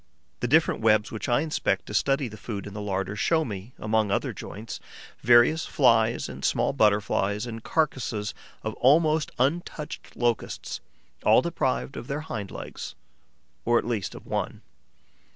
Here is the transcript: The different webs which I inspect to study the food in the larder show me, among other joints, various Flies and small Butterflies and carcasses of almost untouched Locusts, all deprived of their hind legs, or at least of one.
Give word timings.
The 0.39 0.47
different 0.47 0.81
webs 0.81 1.11
which 1.11 1.29
I 1.29 1.41
inspect 1.41 1.85
to 1.85 1.93
study 1.93 2.27
the 2.27 2.35
food 2.35 2.65
in 2.65 2.73
the 2.73 2.81
larder 2.81 3.15
show 3.15 3.45
me, 3.45 3.73
among 3.77 4.09
other 4.09 4.33
joints, 4.33 4.79
various 5.19 5.67
Flies 5.67 6.27
and 6.27 6.43
small 6.43 6.73
Butterflies 6.73 7.45
and 7.45 7.63
carcasses 7.63 8.33
of 8.63 8.73
almost 8.77 9.29
untouched 9.37 10.15
Locusts, 10.15 10.81
all 11.23 11.43
deprived 11.43 11.97
of 11.97 12.07
their 12.07 12.21
hind 12.21 12.49
legs, 12.49 12.95
or 13.63 13.77
at 13.77 13.85
least 13.85 14.15
of 14.15 14.25
one. 14.25 14.63